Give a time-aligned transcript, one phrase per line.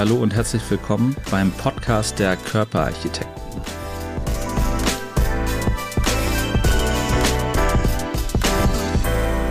[0.00, 3.62] hallo und herzlich willkommen beim Podcast der Körperarchitekten.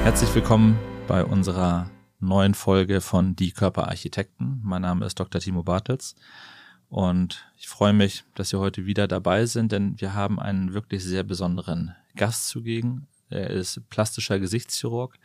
[0.02, 4.60] Herzlich willkommen bei unserer neuen Folge von Die Körperarchitekten.
[4.64, 5.40] Mein Name ist Dr.
[5.40, 6.16] Timo Bartels
[6.90, 11.04] und ich freue mich, dass Sie heute wieder dabei sind, denn wir haben einen wirklich
[11.04, 13.06] sehr besonderen Gast zugegen.
[13.30, 15.16] Er ist plastischer Gesichtschirurg,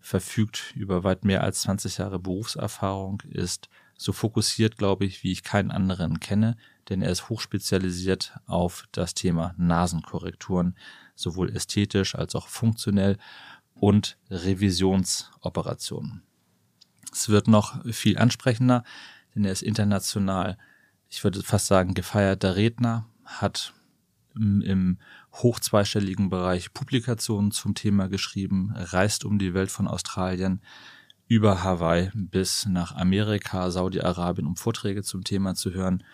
[0.00, 5.42] verfügt über weit mehr als 20 Jahre Berufserfahrung, ist so fokussiert, glaube ich, wie ich
[5.42, 6.56] keinen anderen kenne,
[6.88, 10.76] denn er ist hochspezialisiert auf das Thema Nasenkorrekturen,
[11.14, 13.18] sowohl ästhetisch als auch funktionell
[13.74, 16.22] und Revisionsoperationen.
[17.12, 18.84] Es wird noch viel ansprechender,
[19.34, 20.58] denn er ist international,
[21.08, 23.72] ich würde fast sagen, gefeierter Redner, hat
[24.34, 24.98] im
[25.32, 30.60] hochzweistelligen Bereich Publikationen zum Thema geschrieben, reist um die Welt von Australien
[31.28, 36.04] über Hawaii bis nach Amerika, Saudi-Arabien, um Vorträge zum Thema zu hören.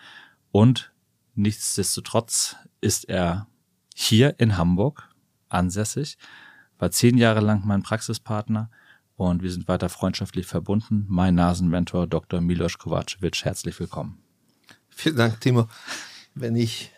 [0.51, 0.91] Und
[1.35, 3.47] nichtsdestotrotz ist er
[3.95, 5.09] hier in Hamburg
[5.49, 6.17] ansässig,
[6.79, 8.69] war zehn Jahre lang mein Praxispartner
[9.15, 11.05] und wir sind weiter freundschaftlich verbunden.
[11.07, 12.41] Mein Nasenmentor Dr.
[12.41, 14.17] Milos Kovacevic, herzlich willkommen.
[14.89, 15.67] Vielen Dank, Timo.
[16.33, 16.91] Wenn ich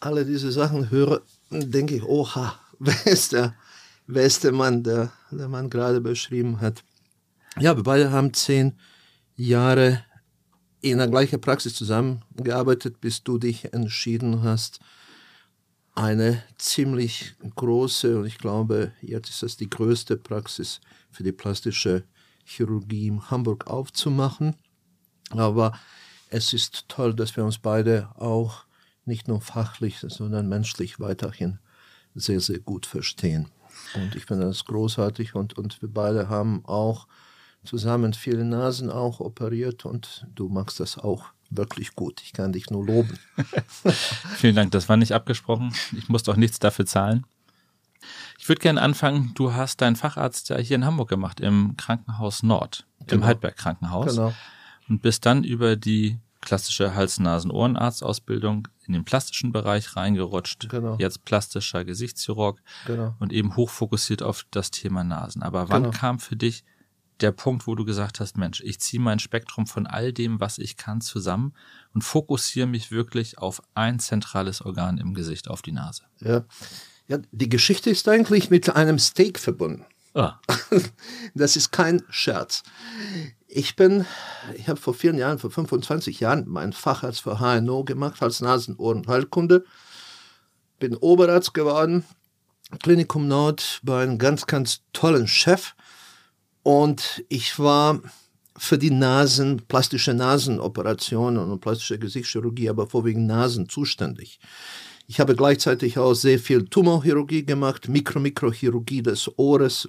[0.00, 3.54] alle diese Sachen höre, denke ich, oha, wer ist der,
[4.08, 6.82] der Mann, der der Mann gerade beschrieben hat.
[7.58, 8.74] Ja, wir beide haben zehn
[9.34, 10.04] Jahre
[10.82, 14.78] in der gleichen Praxis zusammengearbeitet, bis du dich entschieden hast,
[15.94, 22.04] eine ziemlich große, und ich glaube, jetzt ist das die größte Praxis für die plastische
[22.44, 24.54] Chirurgie in Hamburg aufzumachen.
[25.30, 25.72] Aber
[26.28, 28.66] es ist toll, dass wir uns beide auch
[29.06, 31.58] nicht nur fachlich, sondern menschlich weiterhin
[32.14, 33.48] sehr, sehr gut verstehen.
[33.94, 37.06] Und ich finde das großartig und, und wir beide haben auch
[37.66, 42.22] zusammen viele Nasen auch operiert und du machst das auch wirklich gut.
[42.22, 43.18] Ich kann dich nur loben.
[44.36, 45.72] Vielen Dank, das war nicht abgesprochen.
[45.96, 47.24] Ich musste auch nichts dafür zahlen.
[48.38, 52.42] Ich würde gerne anfangen, du hast deinen Facharzt ja hier in Hamburg gemacht, im Krankenhaus
[52.42, 53.22] Nord, genau.
[53.22, 54.14] im Heidberg Krankenhaus.
[54.14, 54.32] Genau.
[54.88, 60.68] Und bist dann über die klassische Hals-Nasen-Ohrenarzt-Ausbildung in den plastischen Bereich reingerutscht.
[60.68, 60.96] Genau.
[60.98, 63.16] Jetzt plastischer Gesichtschirurg genau.
[63.18, 65.42] und eben hochfokussiert auf das Thema Nasen.
[65.42, 65.96] Aber wann genau.
[65.96, 66.64] kam für dich
[67.20, 70.58] der Punkt, wo du gesagt hast, Mensch, ich ziehe mein Spektrum von all dem, was
[70.58, 71.54] ich kann, zusammen
[71.94, 76.02] und fokussiere mich wirklich auf ein zentrales Organ im Gesicht, auf die Nase?
[76.20, 76.44] Ja,
[77.08, 79.84] ja die Geschichte ist eigentlich mit einem Steak verbunden.
[80.14, 80.40] Ah.
[81.34, 82.62] Das ist kein Scherz.
[83.46, 84.06] Ich bin,
[84.54, 89.64] ich habe vor vielen Jahren, vor 25 Jahren, meinen Facharzt für HNO gemacht als Nasen-Ohren-Heilkunde.
[90.78, 92.04] Bin Oberarzt geworden,
[92.82, 95.74] Klinikum Nord bei einem ganz, ganz tollen Chef.
[96.66, 98.00] Und ich war
[98.56, 104.40] für die Nasen, plastische Nasenoperationen und plastische Gesichtschirurgie, aber vorwiegend Nasen zuständig.
[105.06, 109.88] Ich habe gleichzeitig auch sehr viel Tumorchirurgie gemacht, Mikro-Mikrochirurgie des Ohres,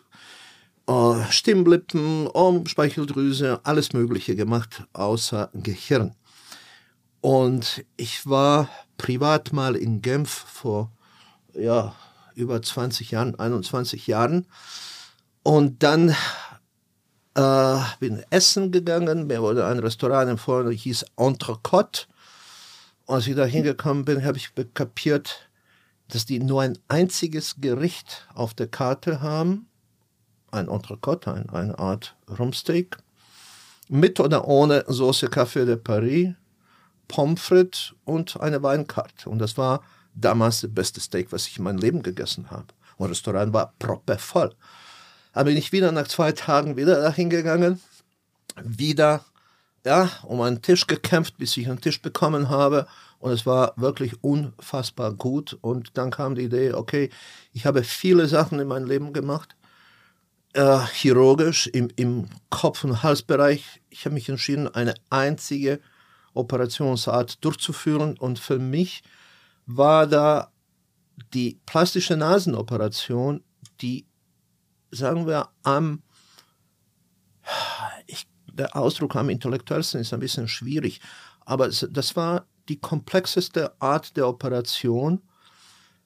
[0.88, 2.29] äh, Stimmlippen,
[2.67, 6.13] Speicheldrüse, alles Mögliche gemacht, außer Gehirn.
[7.21, 10.91] Und ich war privat mal in Genf vor
[11.55, 11.95] ja,
[12.35, 14.45] über 20 Jahren, 21 Jahren.
[15.41, 16.15] Und dann
[17.37, 22.07] äh, bin essen gegangen, mir wurde ein Restaurant empfohlen, das hieß Entrecote.
[23.05, 25.47] Und als ich da hingekommen bin, habe ich kapiert,
[26.09, 29.67] dass die nur ein einziges Gericht auf der Karte haben.
[30.51, 32.97] Ein Entrecote, ein, eine Art Rumsteak.
[33.87, 36.29] Mit oder ohne Sauce Café de Paris,
[37.07, 39.29] Pommes frites und eine Weinkarte.
[39.29, 39.83] Und das war
[40.15, 42.67] damals das beste Steak, was ich in meinem Leben gegessen habe.
[42.97, 44.53] Und das Restaurant war proppevoll.
[45.37, 47.79] Da bin ich wieder nach zwei Tagen wieder dahin gegangen,
[48.59, 49.23] wieder
[49.85, 52.87] ja, um einen Tisch gekämpft, bis ich einen Tisch bekommen habe.
[53.19, 55.56] Und es war wirklich unfassbar gut.
[55.62, 57.12] Und dann kam die Idee, okay,
[57.53, 59.56] ich habe viele Sachen in meinem Leben gemacht,
[60.53, 63.83] äh, chirurgisch im, im Kopf- und Halsbereich.
[63.91, 65.79] Ich habe mich entschieden, eine einzige
[66.33, 68.17] Operationsart durchzuführen.
[68.17, 69.03] Und für mich
[69.67, 70.51] war da
[71.35, 73.44] die plastische Nasenoperation,
[73.81, 74.07] die,
[74.92, 76.01] sagen wir, am
[78.06, 81.01] ich der Ausdruck am intellektuellsten ist ein bisschen schwierig,
[81.45, 85.22] aber das war die komplexeste Art der Operation,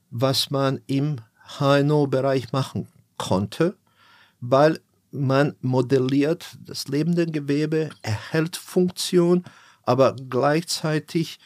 [0.09, 1.17] was man im
[1.57, 2.87] HNO-Bereich machen
[3.17, 3.75] konnte,
[4.39, 4.79] weil
[5.11, 9.43] man modelliert das lebende Gewebe, erhält Funktion,
[9.83, 11.39] aber gleichzeitig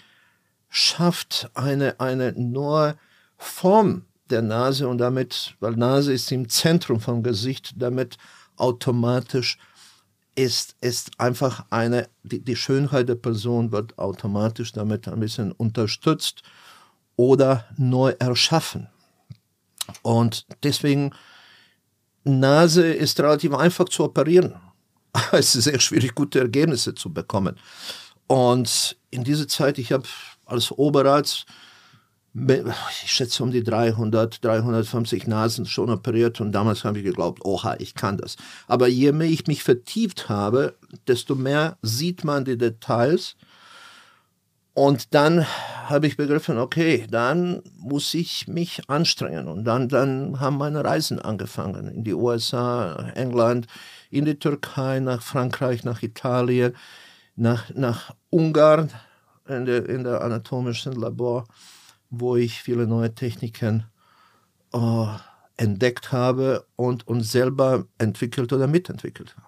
[0.69, 2.97] schafft eine, eine neue
[3.37, 8.17] Form der Nase und damit, weil Nase ist im Zentrum vom Gesicht, damit
[8.57, 9.57] automatisch
[10.35, 16.43] ist, ist einfach eine, die, die Schönheit der Person wird automatisch damit ein bisschen unterstützt
[17.15, 18.89] oder neu erschaffen.
[20.01, 21.11] Und deswegen,
[22.23, 24.55] Nase ist relativ einfach zu operieren.
[25.31, 27.57] es ist sehr schwierig, gute Ergebnisse zu bekommen.
[28.27, 30.07] Und in dieser Zeit, ich habe
[30.45, 31.45] als Oberarzt
[32.35, 37.75] ich schätze um die 300, 350 Nasen schon operiert und damals habe ich geglaubt, oha,
[37.79, 38.35] ich kann das.
[38.67, 40.75] Aber je mehr ich mich vertieft habe,
[41.07, 43.37] desto mehr sieht man die Details.
[44.73, 45.45] Und dann
[45.85, 49.47] habe ich begriffen, okay, dann muss ich mich anstrengen.
[49.47, 51.87] Und dann, dann haben meine Reisen angefangen.
[51.87, 53.67] In die USA, England,
[54.09, 56.75] in die Türkei, nach Frankreich, nach Italien,
[57.37, 58.89] nach, nach Ungarn
[59.47, 61.45] in der, in der anatomischen Labor
[62.19, 63.85] wo ich viele neue Techniken
[64.73, 65.07] äh,
[65.57, 69.45] entdeckt habe und, und selber entwickelt oder mitentwickelt habe.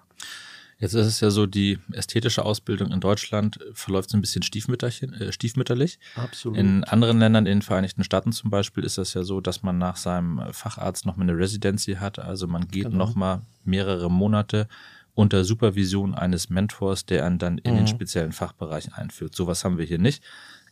[0.79, 5.31] Jetzt ist es ja so, die ästhetische Ausbildung in Deutschland verläuft so ein bisschen äh,
[5.31, 5.99] stiefmütterlich.
[6.15, 6.57] Absolut.
[6.57, 9.79] In anderen Ländern, in den Vereinigten Staaten zum Beispiel, ist es ja so, dass man
[9.79, 12.19] nach seinem Facharzt nochmal eine Residency hat.
[12.19, 12.97] Also man geht genau.
[12.97, 14.67] nochmal mehrere Monate
[15.15, 17.77] unter Supervision eines Mentors, der einen dann in mhm.
[17.77, 19.35] den speziellen Fachbereich einführt.
[19.35, 20.23] Sowas haben wir hier nicht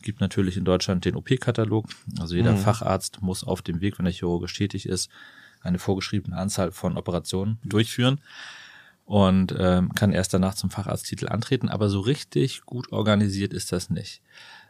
[0.06, 1.88] gibt natürlich in Deutschland den OP-Katalog.
[2.20, 2.58] Also jeder mhm.
[2.58, 5.10] Facharzt muss auf dem Weg, wenn er chirurgisch tätig ist,
[5.62, 8.20] eine vorgeschriebene Anzahl von Operationen durchführen
[9.04, 11.68] und ähm, kann erst danach zum Facharzttitel antreten.
[11.68, 14.22] Aber so richtig gut organisiert ist das nicht.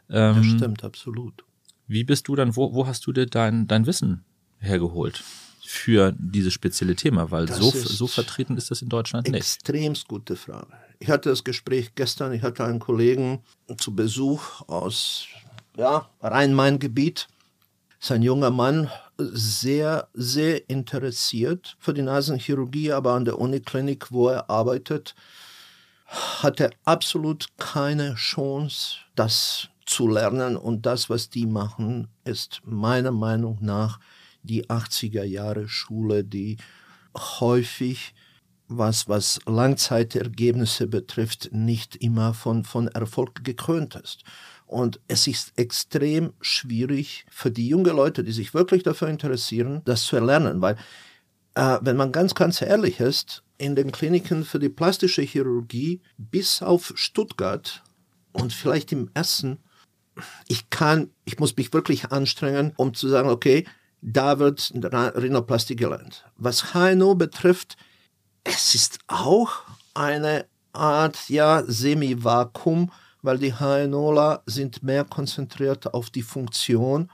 [0.09, 1.45] Ähm, das stimmt, absolut.
[1.87, 4.25] Wie bist du dann, wo, wo hast du dir dein, dein Wissen
[4.57, 5.23] hergeholt?
[5.67, 9.35] Für dieses spezielle Thema, weil so, so vertreten ist das in Deutschland nicht.
[9.35, 10.71] Extremst gute Frage.
[10.99, 13.43] Ich hatte das Gespräch gestern, ich hatte einen Kollegen
[13.77, 15.25] zu Besuch aus
[15.75, 17.27] ja, Rhein-Main-Gebiet.
[17.99, 24.29] Ist ein junger Mann, sehr, sehr interessiert für die Nasenchirurgie, aber an der Uniklinik, wo
[24.29, 25.15] er arbeitet,
[26.05, 30.55] hat er absolut keine Chance, das zu lernen.
[30.55, 33.99] Und das, was die machen, ist meiner Meinung nach
[34.47, 36.57] die 80er Jahre Schule, die
[37.15, 38.13] häufig
[38.67, 44.23] was, was Langzeitergebnisse betrifft, nicht immer von, von Erfolg gekrönt ist.
[44.65, 50.03] Und es ist extrem schwierig für die jungen Leute, die sich wirklich dafür interessieren, das
[50.03, 50.75] zu erlernen, weil
[51.55, 56.61] äh, wenn man ganz, ganz ehrlich ist, in den Kliniken für die plastische Chirurgie bis
[56.61, 57.81] auf Stuttgart
[58.33, 59.59] und vielleicht im Essen,
[60.47, 63.65] ich kann, ich muss mich wirklich anstrengen, um zu sagen, okay,
[64.01, 66.25] da wird Rhinoplastie gelernt.
[66.37, 67.77] Was HNO betrifft,
[68.43, 69.63] es ist auch
[69.93, 72.91] eine Art ja, Semi-Vakuum,
[73.21, 77.09] weil die HNOler sind mehr konzentriert auf die Funktion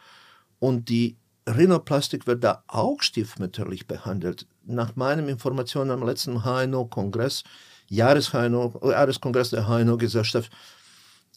[0.60, 4.48] und die Rhinoplastik wird da auch stiefmütterlich behandelt.
[4.66, 7.44] Nach meinen Informationen am letzten HNO-Kongress,
[7.90, 10.52] Jahreskongress der HNO-Gesellschaft,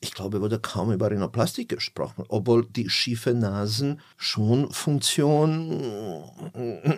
[0.00, 6.22] ich glaube, wurde kaum über Rhinoplastik gesprochen, obwohl die schiefe Nasen schon Funktion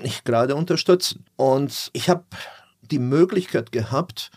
[0.02, 1.24] nicht gerade unterstützen.
[1.36, 2.24] Und ich habe
[2.82, 4.30] die Möglichkeit gehabt,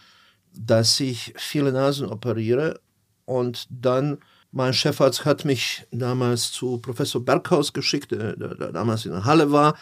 [0.53, 2.79] dass ich viele Nasen operiere
[3.25, 4.19] und dann
[4.51, 9.23] mein Chefarzt hat mich damals zu Professor Berghaus geschickt, der, der, der damals in der
[9.23, 9.77] Halle war.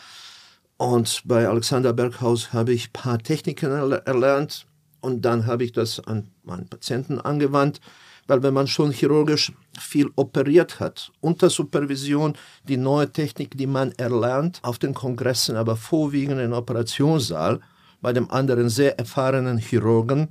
[0.78, 4.68] Und bei Alexander Berghaus habe ich ein paar Techniken erlernt
[5.02, 7.82] und dann habe ich das an meinen Patienten angewandt
[8.30, 13.92] weil wenn man schon chirurgisch viel operiert hat, unter Supervision die neue Technik, die man
[13.94, 17.60] erlernt, auf den Kongressen, aber vorwiegend im Operationssaal,
[18.02, 20.28] bei dem anderen sehr erfahrenen Chirurgen,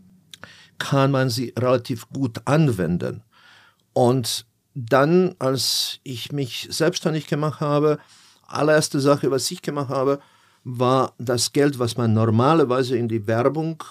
[0.78, 3.24] kann man sie relativ gut anwenden.
[3.92, 7.98] Und dann, als ich mich selbstständig gemacht habe,
[8.46, 10.20] allererste Sache, was ich gemacht habe,
[10.62, 13.82] war das Geld, was man normalerweise in die Werbung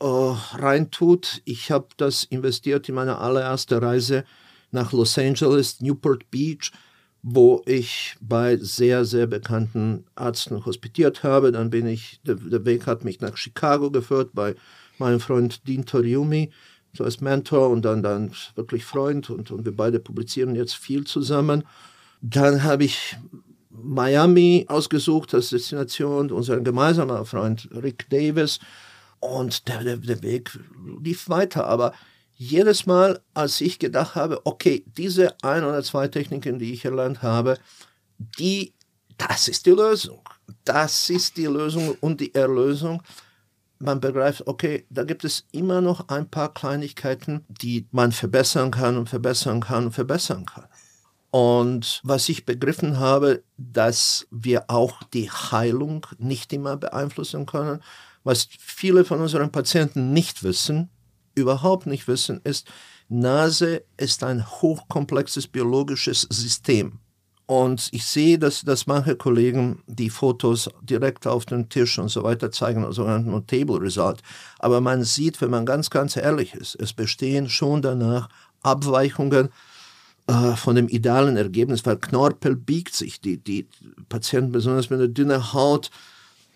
[0.00, 1.42] äh, reintut.
[1.44, 4.24] Ich habe das investiert in meine allererste Reise
[4.70, 6.72] nach Los Angeles, Newport Beach,
[7.22, 11.52] wo ich bei sehr, sehr bekannten Ärzten hospitiert habe.
[11.52, 14.54] Dann bin ich, der, der Weg hat mich nach Chicago geführt bei
[14.98, 16.50] meinem Freund Dean Toriumi,
[16.92, 21.04] so als Mentor und dann, dann wirklich Freund und, und wir beide publizieren jetzt viel
[21.04, 21.64] zusammen.
[22.20, 23.16] Dann habe ich
[23.70, 28.58] Miami ausgesucht als Destination, unser gemeinsamer Freund Rick Davis
[29.20, 30.58] und der, der, der Weg
[31.00, 31.66] lief weiter.
[31.66, 31.92] Aber
[32.34, 37.22] jedes Mal, als ich gedacht habe, okay, diese ein oder zwei Techniken, die ich erlernt
[37.22, 37.58] habe,
[38.18, 38.74] die,
[39.16, 40.20] das ist die Lösung.
[40.64, 43.02] Das ist die Lösung und die Erlösung.
[43.80, 48.96] Man begreift, okay, da gibt es immer noch ein paar Kleinigkeiten, die man verbessern kann
[48.96, 50.66] und verbessern kann und verbessern kann.
[51.30, 57.82] Und was ich begriffen habe, dass wir auch die Heilung nicht immer beeinflussen können,
[58.28, 60.90] Was viele von unseren Patienten nicht wissen,
[61.34, 62.68] überhaupt nicht wissen, ist,
[63.08, 66.98] Nase ist ein hochkomplexes biologisches System.
[67.46, 72.22] Und ich sehe, dass, dass manche Kollegen die Fotos direkt auf den Tisch und so
[72.22, 74.20] weiter zeigen, also ein Table Result.
[74.58, 78.28] Aber man sieht, wenn man ganz, ganz ehrlich ist, es bestehen schon danach
[78.60, 79.48] Abweichungen
[80.26, 83.22] äh, von dem idealen Ergebnis, weil Knorpel biegt sich.
[83.22, 83.66] Die, die
[84.10, 85.90] Patienten, besonders mit einer dünnen Haut,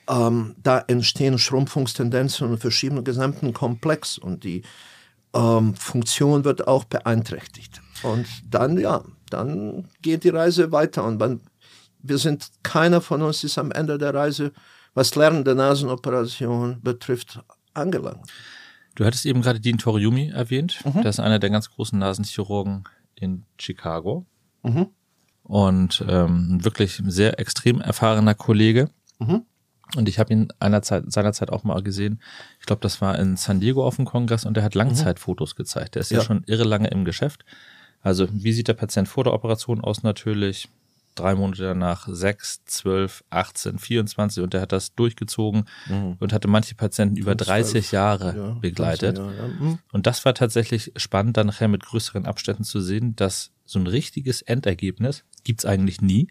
[0.08, 4.62] ähm, da entstehen Schrumpfungstendenzen und verschieben den gesamten Komplex und die
[5.34, 7.80] ähm, Funktion wird auch beeinträchtigt.
[8.02, 11.40] Und dann, ja, dann geht die Reise weiter und man,
[12.02, 14.52] wir sind, keiner von uns ist am Ende der Reise,
[14.94, 17.40] was Lernen der Nasenoperation betrifft,
[17.74, 18.30] angelangt.
[18.94, 20.80] Du hattest eben gerade Dean Toriumi erwähnt.
[20.84, 21.02] Mhm.
[21.02, 24.26] Das ist einer der ganz großen Nasenchirurgen in Chicago.
[24.62, 24.88] Mhm.
[25.44, 28.90] Und ähm, ein wirklich sehr extrem erfahrener Kollege.
[29.18, 29.46] Mhm.
[29.96, 32.20] Und ich habe ihn einer Zeit, seinerzeit auch mal gesehen.
[32.60, 35.94] Ich glaube, das war in San Diego auf dem Kongress und er hat Langzeitfotos gezeigt.
[35.94, 36.18] Der ist ja.
[36.18, 37.44] ja schon irre lange im Geschäft.
[38.00, 40.02] Also, wie sieht der Patient vor der Operation aus?
[40.02, 40.68] Natürlich
[41.14, 46.16] drei Monate danach, sechs, zwölf, 18, 24 und der hat das durchgezogen mhm.
[46.18, 49.18] und hatte manche Patienten über 30 Jahre ja, begleitet.
[49.18, 49.48] Jahre, ja.
[49.48, 49.78] mhm.
[49.92, 53.86] Und das war tatsächlich spannend, dann nachher mit größeren Abständen zu sehen, dass so ein
[53.86, 56.28] richtiges Endergebnis gibt's eigentlich nie,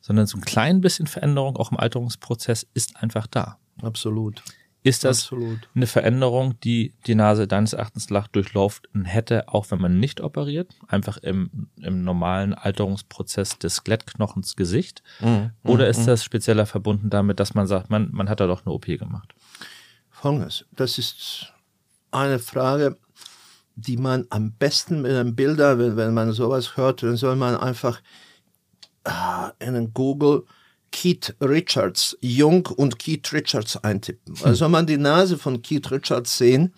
[0.00, 3.58] sondern so ein klein bisschen Veränderung auch im Alterungsprozess ist einfach da.
[3.82, 4.42] Absolut.
[4.84, 5.68] Ist das Absolut.
[5.74, 10.72] eine Veränderung, die die Nase deines Erachtens nach durchlaufen hätte, auch wenn man nicht operiert?
[10.86, 15.02] Einfach im, im normalen Alterungsprozess des Skelettknochens Gesicht?
[15.20, 15.50] Mhm.
[15.64, 15.90] Oder mhm.
[15.90, 18.86] ist das spezieller verbunden damit, dass man sagt, man, man hat da doch eine OP
[18.86, 19.34] gemacht?
[20.10, 20.64] Folgendes.
[20.72, 21.52] Das ist
[22.12, 22.96] eine Frage,
[23.74, 27.56] die man am besten mit einem Bilder, wenn, wenn man sowas hört, dann soll man
[27.56, 28.04] einfach in
[29.58, 30.44] einen Google
[30.90, 34.36] Keith Richards, Jung und Keith Richards eintippen.
[34.36, 34.46] Hm.
[34.46, 36.74] Also man die Nase von Keith Richards sehen,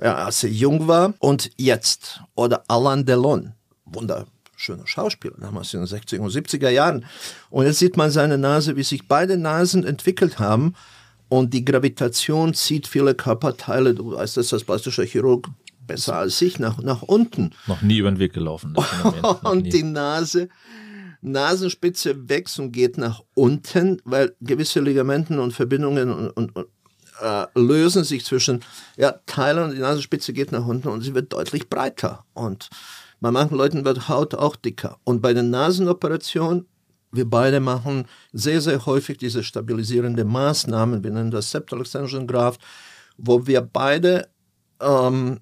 [0.00, 2.20] ja, als er jung war und jetzt.
[2.34, 3.52] Oder Alain Delon,
[3.84, 7.04] wunderschöner Schauspieler, damals in den 60er und 70er Jahren.
[7.50, 10.74] Und jetzt sieht man seine Nase, wie sich beide Nasen entwickelt haben.
[11.28, 15.48] Und die Gravitation zieht viele Körperteile, du weißt das als plastischer Chirurg
[15.86, 17.52] besser als ich, nach, nach unten.
[17.66, 18.76] Noch nie über den Weg gelaufen.
[19.42, 20.48] und die Nase
[21.22, 26.66] Nasenspitze wächst und geht nach unten, weil gewisse Ligamenten und Verbindungen und, und, und
[27.20, 28.64] äh, lösen sich zwischen
[28.96, 32.24] ja, Teilen und die Nasenspitze geht nach unten und sie wird deutlich breiter.
[32.34, 32.68] Und
[33.20, 34.98] bei manchen Leuten wird Haut auch dicker.
[35.04, 36.66] Und bei den Nasenoperationen,
[37.12, 42.60] wir beide machen sehr, sehr häufig diese stabilisierende Maßnahmen, wir nennen das Septal Extension Graft,
[43.16, 44.28] wo wir beide
[44.80, 45.40] ähm,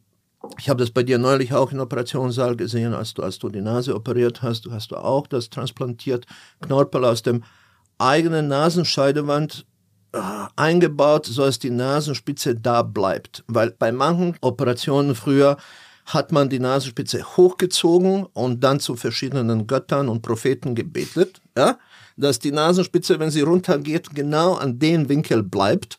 [0.59, 3.61] ich habe das bei dir neulich auch im Operationssaal gesehen, als du, als du die
[3.61, 4.67] Nase operiert hast.
[4.67, 6.27] Du hast auch das transplantiert,
[6.61, 7.45] Knorpel aus dem
[7.99, 9.67] eigenen Nasenscheidewand
[10.13, 10.19] äh,
[10.57, 13.45] eingebaut, so dass die Nasenspitze da bleibt.
[13.47, 15.57] Weil bei manchen Operationen früher
[16.07, 21.79] hat man die Nasenspitze hochgezogen und dann zu verschiedenen Göttern und Propheten gebetet, ja,
[22.17, 25.99] dass die Nasenspitze, wenn sie runtergeht, genau an den Winkel bleibt,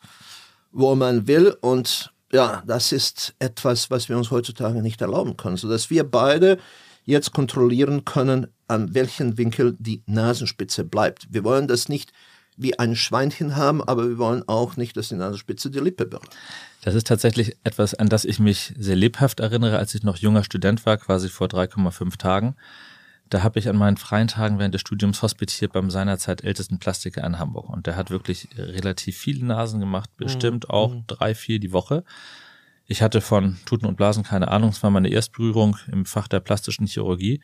[0.72, 5.56] wo man will und ja, das ist etwas, was wir uns heutzutage nicht erlauben können,
[5.56, 6.58] sodass wir beide
[7.04, 11.28] jetzt kontrollieren können, an welchem Winkel die Nasenspitze bleibt.
[11.30, 12.12] Wir wollen das nicht
[12.56, 16.34] wie ein Schweinchen haben, aber wir wollen auch nicht, dass die Nasenspitze die Lippe berührt.
[16.82, 20.44] Das ist tatsächlich etwas, an das ich mich sehr lebhaft erinnere, als ich noch junger
[20.44, 22.56] Student war, quasi vor 3,5 Tagen.
[23.32, 27.24] Da habe ich an meinen freien Tagen während des Studiums hospitiert beim seinerzeit ältesten Plastiker
[27.24, 27.70] in Hamburg.
[27.70, 30.70] Und der hat wirklich relativ viele Nasen gemacht, bestimmt mhm.
[30.70, 31.04] auch mhm.
[31.06, 32.04] drei, vier die Woche.
[32.84, 34.68] Ich hatte von Tuten und Blasen keine Ahnung.
[34.68, 37.40] Es war meine Erstberührung im Fach der plastischen Chirurgie.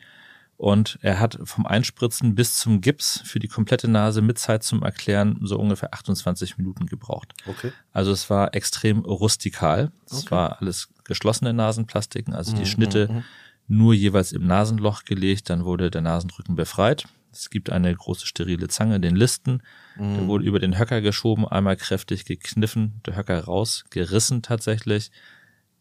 [0.57, 4.83] Und er hat vom Einspritzen bis zum Gips für die komplette Nase mit Zeit zum
[4.83, 7.33] Erklären so ungefähr 28 Minuten gebraucht.
[7.47, 7.71] Okay.
[7.93, 9.91] Also es war extrem rustikal.
[10.05, 10.31] Es okay.
[10.31, 13.23] war alles geschlossene Nasenplastiken, also die mhm, Schnitte mhm
[13.69, 17.07] nur jeweils im Nasenloch gelegt, dann wurde der Nasenrücken befreit.
[17.31, 19.61] Es gibt eine große sterile Zange, den Listen.
[19.95, 20.15] Mhm.
[20.15, 25.11] Der wurde über den Höcker geschoben, einmal kräftig gekniffen, der Höcker rausgerissen tatsächlich.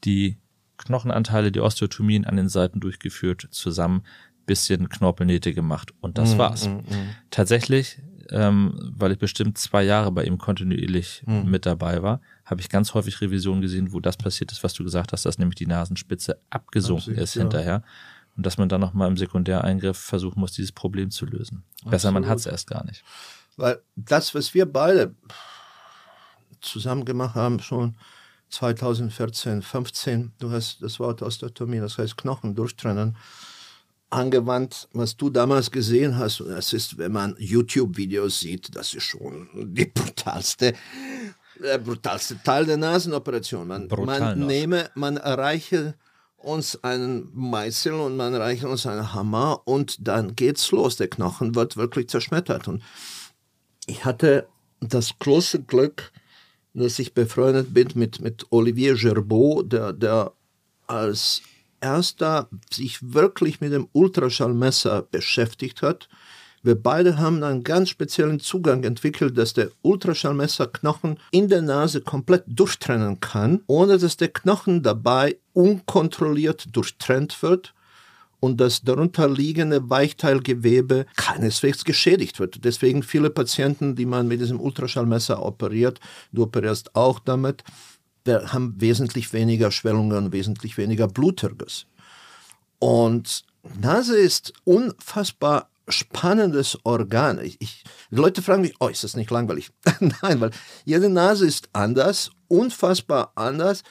[0.04, 0.37] Die
[0.76, 4.04] Knochenanteile, die Osteotomien an den Seiten durchgeführt, zusammen
[4.45, 6.38] bisschen Knorpelnähte gemacht und das mhm.
[6.38, 6.68] war's.
[6.68, 6.75] Mhm.
[6.75, 7.14] mhm.
[7.30, 7.99] Tatsächlich,
[8.30, 11.50] ähm, weil ich bestimmt zwei Jahre bei ihm kontinuierlich mhm.
[11.50, 14.85] mit dabei war, habe ich ganz häufig Revisionen gesehen, wo das passiert ist, was du
[14.85, 17.42] gesagt hast, dass nämlich die Nasenspitze abgesunken Absolut, ist ja.
[17.42, 17.82] hinterher.
[18.37, 21.64] Und dass man dann nochmal im Sekundäreingriff versuchen muss, dieses Problem zu lösen.
[21.75, 21.90] Absolut.
[21.90, 23.02] Besser, man hat es erst gar nicht.
[23.56, 25.14] Weil das, was wir beide
[26.61, 27.97] zusammen gemacht haben, schon
[28.50, 33.16] 2014, 15, du hast das Wort Osteotomie, das heißt Knochen durchtrennen,
[34.11, 36.41] angewandt, was du damals gesehen hast.
[36.41, 40.75] Und das ist, wenn man YouTube-Videos sieht, das ist schon die brutalste
[41.62, 43.67] Der brutalste Teil der Nasenoperation.
[43.67, 45.95] Man, man nehme, man erreiche
[46.37, 50.97] uns einen Meißel und man reicht uns einen Hammer und dann geht's los.
[50.97, 52.69] Der Knochen wird wirklich zerschmettert.
[52.69, 52.83] Und
[53.87, 54.47] ich hatte
[54.81, 56.12] das große Glück,
[56.75, 60.33] dass ich befreundet bin mit, mit Olivier Gerbeau, der, der
[60.87, 61.43] als
[61.80, 66.08] erster sich wirklich mit dem Ultraschallmesser beschäftigt hat
[66.62, 72.00] wir beide haben einen ganz speziellen Zugang entwickelt, dass der Ultraschallmesser Knochen in der Nase
[72.00, 77.75] komplett durchtrennen kann, ohne dass der Knochen dabei unkontrolliert durchtrennt wird
[78.40, 82.64] und das darunter liegende Weichteilgewebe keineswegs geschädigt wird.
[82.64, 86.00] Deswegen viele Patienten, die man mit diesem Ultraschallmesser operiert,
[86.32, 87.62] du operierst auch damit,
[88.28, 91.87] wir haben wesentlich weniger Schwellungen, wesentlich weniger Bluterguss.
[92.78, 93.44] Und
[93.80, 97.40] Nase ist unfassbar spannendes Organ.
[97.42, 99.70] Ich, ich, Leute fragen mich, oh, ist das nicht langweilig?
[100.23, 100.50] Nein, weil
[100.85, 103.82] jede Nase ist anders, unfassbar anders.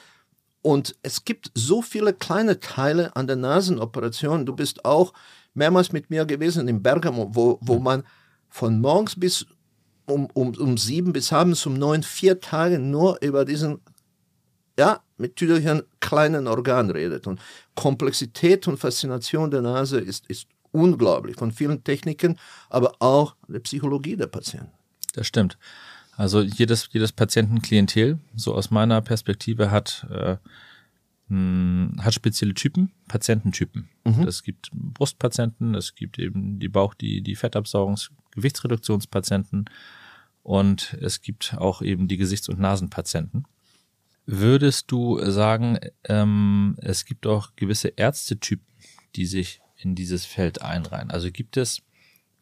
[0.62, 4.46] Und es gibt so viele kleine Teile an der Nasenoperation.
[4.46, 5.12] Du bist auch
[5.54, 8.04] mehrmals mit mir gewesen in Bergamo, wo, wo man
[8.48, 9.46] von morgens bis
[10.06, 13.80] um, um, um sieben bis abends um neun, vier Tage nur über diesen,
[14.78, 17.26] ja, mit Tüdelchen kleinen Organ redet.
[17.26, 17.40] Und
[17.74, 22.38] Komplexität und Faszination der Nase ist, ist unglaublich von vielen Techniken,
[22.70, 24.72] aber auch der Psychologie der Patienten.
[25.14, 25.58] Das stimmt.
[26.16, 30.36] Also jedes, jedes Patientenklientel, so aus meiner Perspektive, hat, äh,
[32.00, 33.88] hat spezielle Typen, Patiententypen.
[34.04, 34.26] Mhm.
[34.26, 39.68] Es gibt Brustpatienten, es gibt eben die Bauch-, die, die Fettabsaugungs-, Gewichtsreduktionspatienten
[40.42, 43.44] und es gibt auch eben die Gesichts- und Nasenpatienten.
[44.30, 48.66] Würdest du sagen, ähm, es gibt auch gewisse Ärztetypen,
[49.16, 51.10] die sich in dieses Feld einreihen?
[51.10, 51.80] Also gibt es,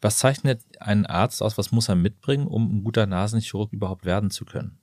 [0.01, 4.31] was zeichnet einen Arzt aus, was muss er mitbringen, um ein guter Nasenchirurg überhaupt werden
[4.31, 4.77] zu können?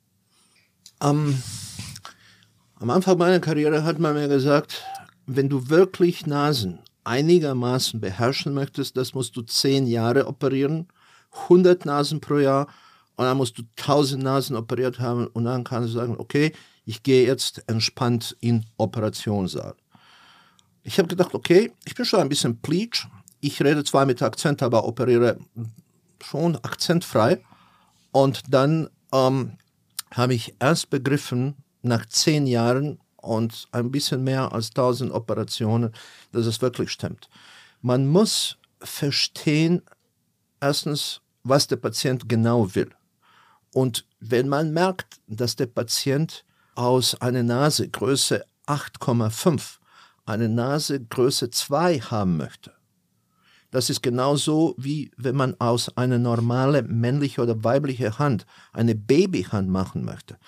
[0.99, 1.43] Um,
[2.77, 4.83] am Anfang meiner Karriere hat man mir gesagt,
[5.27, 10.89] wenn du wirklich Nasen einigermaßen beherrschen möchtest, das musst du zehn Jahre operieren,
[11.43, 12.67] 100 Nasen pro Jahr
[13.17, 17.03] und dann musst du 1000 Nasen operiert haben und dann kannst du sagen, okay, ich
[17.03, 19.75] gehe jetzt entspannt in Operationssaal.
[20.83, 23.07] Ich habe gedacht, okay, ich bin schon ein bisschen pleatsch.
[23.41, 25.39] Ich rede zwar mit Akzent, aber operiere
[26.23, 27.43] schon akzentfrei.
[28.13, 29.57] Und dann ähm,
[30.13, 35.93] habe ich erst begriffen, nach zehn Jahren und ein bisschen mehr als tausend Operationen,
[36.33, 37.29] dass es wirklich stimmt.
[37.83, 39.83] Man muss verstehen,
[40.61, 42.91] erstens, was der Patient genau will.
[43.73, 46.45] Und wenn man merkt, dass der Patient
[46.77, 49.79] aus einer Nase Größe 8,5
[50.27, 52.73] eine Nase Größe 2 haben möchte.
[53.71, 59.69] Das ist genauso wie wenn man aus einer normalen männliche oder weibliche Hand eine Babyhand
[59.69, 60.39] machen möchte.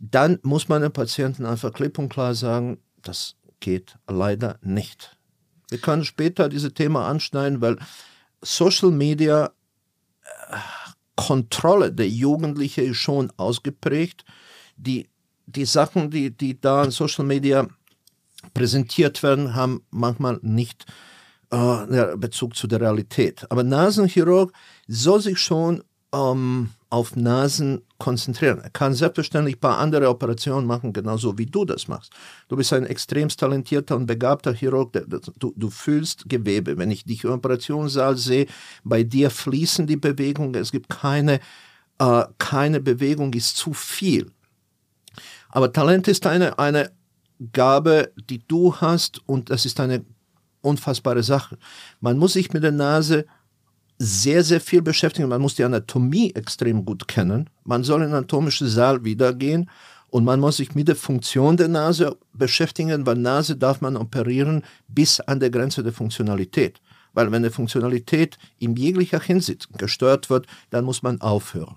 [0.00, 5.16] Dann muss man dem Patienten einfach klipp und klar sagen, das geht leider nicht.
[5.70, 7.78] Wir können später dieses Thema anschneiden, weil
[8.42, 9.50] Social Media
[10.22, 10.56] äh,
[11.16, 14.24] Kontrolle der Jugendlichen ist schon ausgeprägt.
[14.76, 15.08] Die,
[15.46, 17.66] die Sachen, die, die da in Social Media
[18.54, 20.84] präsentiert werden, haben manchmal nicht
[21.50, 23.46] äh, Bezug zu der Realität.
[23.50, 24.52] Aber Nasenchirurg
[24.86, 25.82] soll sich schon
[26.12, 28.60] ähm, auf Nasen konzentrieren.
[28.60, 32.12] Er kann selbstverständlich ein paar andere Operationen machen, genauso wie du das machst.
[32.48, 34.92] Du bist ein extrem talentierter und begabter Chirurg.
[35.38, 36.78] Du, du fühlst Gewebe.
[36.78, 38.46] Wenn ich dich im Operationssaal sehe,
[38.84, 40.54] bei dir fließen die Bewegungen.
[40.54, 41.40] Es gibt keine,
[41.98, 44.30] äh, keine Bewegung, ist zu viel.
[45.56, 46.90] Aber Talent ist eine, eine
[47.54, 50.04] Gabe, die du hast und das ist eine
[50.60, 51.56] unfassbare Sache.
[51.98, 53.24] Man muss sich mit der Nase
[53.98, 55.30] sehr, sehr viel beschäftigen.
[55.30, 57.48] Man muss die Anatomie extrem gut kennen.
[57.64, 59.70] Man soll in den anatomischen Saal wiedergehen
[60.10, 64.62] und man muss sich mit der Funktion der Nase beschäftigen, weil Nase darf man operieren
[64.88, 66.82] bis an der Grenze der Funktionalität.
[67.14, 71.76] Weil wenn die Funktionalität in jeglicher Hinsicht gestört wird, dann muss man aufhören.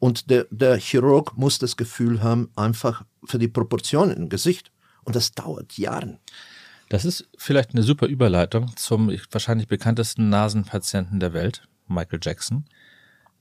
[0.00, 4.72] Und der, der Chirurg muss das Gefühl haben, einfach für die Proportionen im Gesicht
[5.04, 6.18] und das dauert Jahre.
[6.88, 12.64] Das ist vielleicht eine super Überleitung zum wahrscheinlich bekanntesten Nasenpatienten der Welt, Michael Jackson,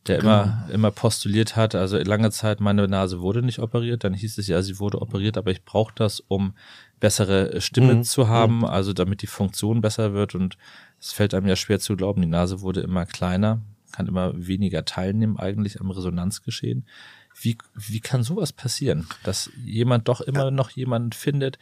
[0.05, 0.43] der genau.
[0.43, 4.47] immer, immer postuliert hat, also lange Zeit, meine Nase wurde nicht operiert, dann hieß es
[4.47, 6.53] ja, sie wurde operiert, aber ich brauche das, um
[6.99, 8.03] bessere Stimme mhm.
[8.03, 8.65] zu haben, mhm.
[8.65, 10.57] also damit die Funktion besser wird und
[10.99, 14.85] es fällt einem ja schwer zu glauben, die Nase wurde immer kleiner, kann immer weniger
[14.85, 16.85] teilnehmen eigentlich am Resonanzgeschehen.
[17.39, 21.57] Wie, wie kann sowas passieren, dass jemand doch immer noch jemanden findet,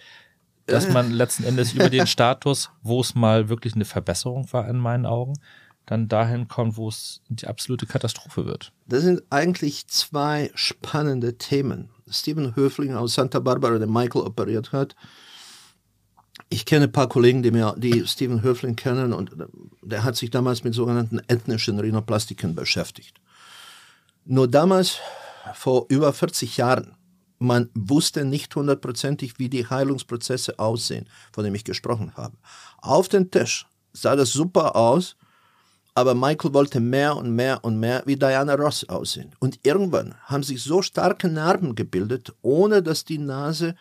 [0.65, 4.77] dass man letzten Endes über den Status, wo es mal wirklich eine Verbesserung war in
[4.77, 5.33] meinen Augen,
[5.85, 8.73] dann dahin kommt, wo es die absolute Katastrophe wird?
[8.87, 11.89] Das sind eigentlich zwei spannende Themen.
[12.09, 14.95] Steven Höfling aus Santa Barbara, der Michael operiert hat.
[16.49, 19.31] Ich kenne ein paar Kollegen, die mir, die Steven Höfling kennen und
[19.81, 23.19] der hat sich damals mit sogenannten ethnischen Rhinoplastiken beschäftigt.
[24.25, 24.99] Nur damals,
[25.53, 26.95] vor über 40 Jahren,
[27.39, 32.35] man wusste nicht hundertprozentig, wie die Heilungsprozesse aussehen, von denen ich gesprochen habe.
[32.81, 35.15] Auf den Tisch sah das super aus,
[35.93, 39.35] aber Michael wollte mehr und mehr und mehr wie Diana Ross aussehen.
[39.39, 43.75] Und irgendwann haben sich so starke Narben gebildet, ohne dass die Nase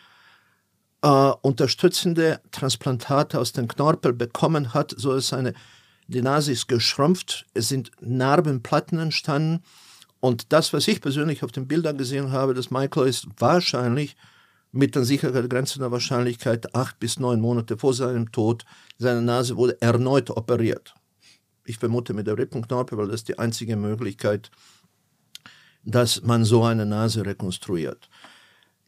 [1.07, 5.53] äh, unterstützende Transplantate aus dem Knorpel bekommen hat, so dass seine,
[6.07, 9.63] die Nase ist geschrumpft, es sind Narbenplatten entstanden
[10.19, 14.17] und das, was ich persönlich auf den Bildern gesehen habe, dass Michael ist wahrscheinlich
[14.73, 18.65] mit der Sicherheitsgrenze der Wahrscheinlichkeit acht bis neun Monate vor seinem Tod,
[18.97, 20.93] seine Nase wurde erneut operiert.
[21.63, 24.51] Ich vermute mit der Rippenknorpel, weil das ist die einzige Möglichkeit,
[25.85, 28.09] dass man so eine Nase rekonstruiert.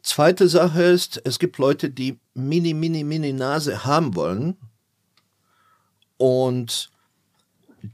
[0.02, 4.56] Zweite Sache ist, es gibt Leute, die mini, mini, mini Nase haben wollen.
[6.16, 6.90] Und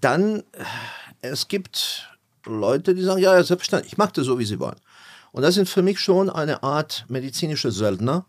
[0.01, 0.43] dann,
[1.21, 2.09] es gibt
[2.45, 4.81] Leute, die sagen, ja, ja, selbstverständlich, ich mache das so, wie sie wollen.
[5.33, 8.25] Und das sind für mich schon eine Art medizinische Söldner,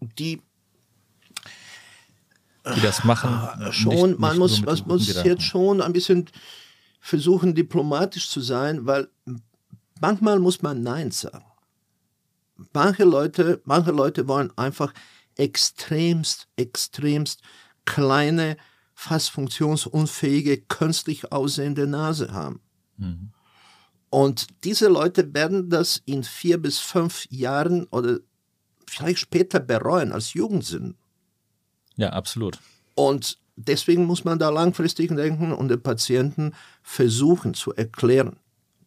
[0.00, 0.42] die
[2.74, 3.30] die das machen.
[3.60, 6.26] Äh, schon, nicht, man nicht muss, man muss jetzt schon ein bisschen
[7.00, 9.08] versuchen, diplomatisch zu sein, weil
[10.00, 11.45] manchmal muss man Nein sagen.
[12.72, 14.92] Manche Leute, manche Leute wollen einfach
[15.36, 17.42] extremst, extremst
[17.84, 18.56] kleine,
[18.94, 22.60] fast funktionsunfähige, künstlich aussehende Nase haben.
[22.96, 23.32] Mhm.
[24.08, 28.20] Und diese Leute werden das in vier bis fünf Jahren oder
[28.88, 30.94] vielleicht später bereuen als Jugendsinn.
[31.96, 32.58] Ja, absolut.
[32.94, 38.38] Und deswegen muss man da langfristig denken und den Patienten versuchen zu erklären,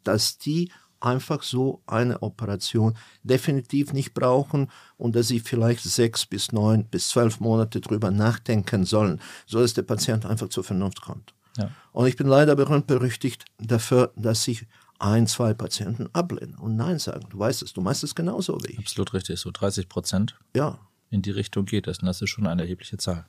[0.03, 6.51] dass die einfach so eine Operation definitiv nicht brauchen und dass sie vielleicht sechs bis
[6.51, 11.33] neun bis zwölf Monate drüber nachdenken sollen, so dass der Patient einfach zur Vernunft kommt.
[11.57, 11.71] Ja.
[11.91, 14.67] Und ich bin leider berühmt berüchtigt dafür, dass sich
[14.99, 17.27] ein, zwei Patienten ablehnen und Nein sagen.
[17.29, 18.79] Du weißt es, du meinst es genauso wie ich.
[18.79, 20.37] Absolut richtig, so 30 Prozent.
[20.55, 20.79] Ja.
[21.09, 21.99] In die Richtung geht es.
[21.99, 23.25] Und das ist schon eine erhebliche Zahl.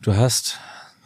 [0.00, 0.58] Du hast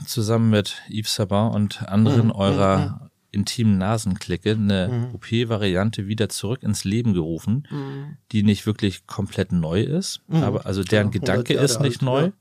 [0.07, 2.33] zusammen mit Yves Sabin und anderen mhm.
[2.33, 3.11] eurer mhm.
[3.35, 5.15] Intimen Nasenklicke eine mhm.
[5.15, 8.17] OP-Variante wieder zurück ins Leben gerufen, mhm.
[8.33, 10.43] die nicht wirklich komplett neu ist, mhm.
[10.43, 12.33] aber also deren ja, Gedanke ist nicht alt, neu, ja.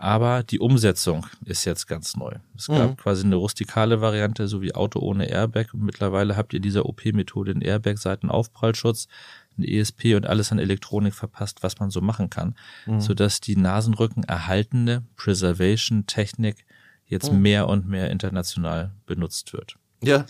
[0.00, 2.30] Aber die Umsetzung ist jetzt ganz neu.
[2.56, 2.96] Es gab mhm.
[2.96, 5.74] quasi eine rustikale Variante, so wie Auto ohne Airbag.
[5.74, 9.08] Und mittlerweile habt ihr dieser OP-Methode einen Airbag-Seitenaufprallschutz,
[9.58, 12.54] ein ESP und alles an Elektronik verpasst, was man so machen kann,
[12.86, 13.00] mhm.
[13.00, 16.64] sodass die Nasenrücken erhaltene Preservation-Technik
[17.06, 17.42] jetzt mhm.
[17.42, 19.78] mehr und mehr international benutzt wird.
[20.02, 20.26] Ja.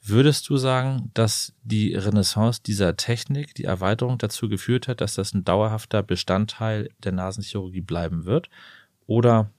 [0.00, 5.34] Würdest du sagen, dass die Renaissance dieser Technik, die Erweiterung dazu geführt hat, dass das
[5.34, 8.48] ein dauerhafter Bestandteil der Nasenchirurgie bleiben wird?
[9.06, 9.50] Oder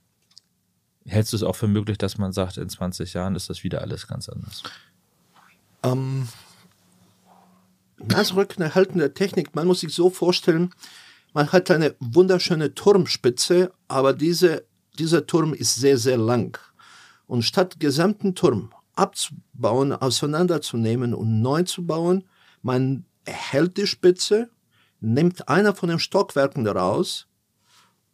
[1.05, 3.81] hältst du es auch für möglich, dass man sagt, in 20 Jahren ist das wieder
[3.81, 4.63] alles ganz anders?
[5.83, 6.27] Ähm,
[7.97, 10.73] Nasenrücken erhaltene Technik, man muss sich so vorstellen,
[11.33, 14.65] man hat eine wunderschöne Turmspitze, aber diese,
[14.97, 16.57] dieser Turm ist sehr, sehr lang.
[17.27, 22.25] Und statt gesamten Turm abzubauen, auseinanderzunehmen und neu zu bauen.
[22.61, 24.49] Man hält die Spitze,
[24.99, 27.27] nimmt einer von den Stockwerken daraus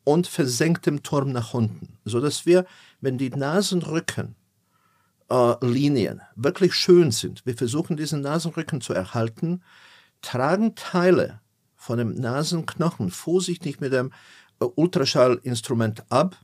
[0.04, 2.66] und versenkt den Turm nach unten, sodass wir,
[3.02, 4.36] wenn die Nasenrücken
[5.30, 9.64] äh, wirklich schön sind, wir versuchen diesen Nasenrücken zu erhalten,
[10.22, 11.42] tragen Teile
[11.76, 14.12] von dem Nasenknochen vorsichtig mit dem
[14.60, 16.38] äh, Ultraschallinstrument ab.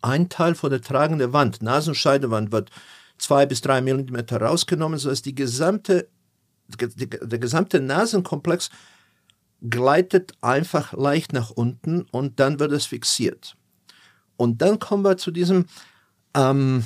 [0.00, 2.70] Ein Teil von der tragenden Wand, Nasenscheidewand, wird
[3.22, 6.08] zwei bis drei Millimeter rausgenommen, sodass die gesamte,
[6.66, 8.70] die, der gesamte Nasenkomplex
[9.68, 13.56] gleitet einfach leicht nach unten und dann wird es fixiert.
[14.36, 15.66] Und dann kommen wir zu diesem
[16.34, 16.84] ähm,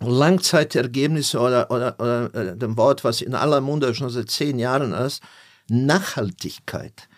[0.00, 4.92] Langzeitergebnis oder, oder, oder äh, dem Wort, was in aller Munde schon seit zehn Jahren
[4.92, 5.22] ist,
[5.68, 7.08] Nachhaltigkeit.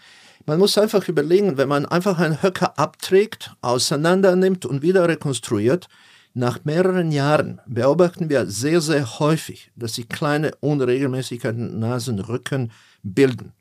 [0.45, 5.89] Man muss einfach überlegen, wenn man einfach einen Höcker abträgt, auseinandernimmt und wieder rekonstruiert,
[6.37, 12.72] nach mehreren Jahren beobachten wir sehr, sehr häufig, dass sich kleine Unregelmäßigkeiten Nasenrücken
[13.03, 13.55] bilden.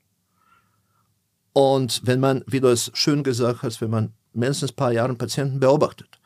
[1.54, 5.16] Und wenn man, wie du es schön gesagt hast, wenn man mindestens ein paar Jahre
[5.16, 6.20] Patienten beobachtet.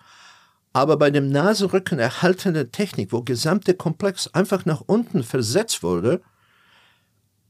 [0.74, 6.20] Aber bei dem Nasenrücken erhaltene Technik, wo gesamte Komplex einfach nach unten versetzt wurde,